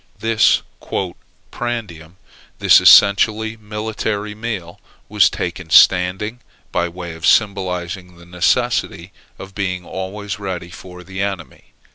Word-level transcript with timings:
This 0.17 0.63
"prandium," 1.51 2.15
this 2.57 2.81
essentially 2.81 3.55
military 3.55 4.33
meal, 4.33 4.81
was 5.07 5.29
taken 5.29 5.69
standing, 5.69 6.39
by 6.71 6.89
way 6.89 7.13
of 7.13 7.23
symbolizing 7.23 8.15
the 8.15 8.25
necessity 8.25 9.11
of 9.37 9.53
being 9.53 9.85
always 9.85 10.39
ready 10.39 10.71
for 10.71 11.03
the 11.03 11.21
enemy. 11.21 11.75